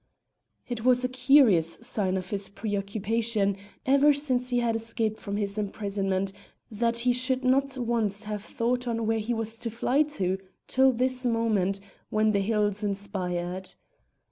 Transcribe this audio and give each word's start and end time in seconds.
It 0.67 0.83
was 0.83 1.03
a 1.03 1.07
curious 1.09 1.77
sign 1.83 2.17
of 2.17 2.31
his 2.31 2.49
preoccupation, 2.49 3.55
ever 3.85 4.13
since 4.13 4.49
he 4.49 4.57
had 4.57 4.75
escaped 4.75 5.19
from 5.19 5.37
his 5.37 5.59
imprisonment, 5.59 6.33
that 6.71 6.97
he 7.05 7.13
should 7.13 7.43
not 7.43 7.77
once 7.77 8.23
have 8.23 8.41
thought 8.43 8.87
on 8.87 9.05
where 9.05 9.19
he 9.19 9.35
was 9.35 9.59
to 9.59 9.69
fly 9.69 10.01
to 10.01 10.39
till 10.65 10.91
this 10.91 11.23
moment 11.23 11.79
when 12.09 12.31
the 12.31 12.39
hills 12.41 12.83
inspired. 12.83 13.75